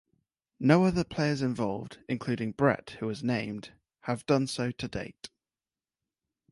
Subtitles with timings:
[0.59, 3.71] No other players involved, including Brett who was named,
[4.05, 5.29] have done so to date.